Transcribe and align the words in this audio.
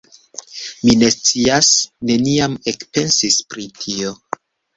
Mi 0.87 0.95
ne 1.01 1.09
scias, 1.15 1.69
neniam 2.11 2.57
ekpensis 2.73 3.39
pri 3.53 3.69
tio. 3.79 4.17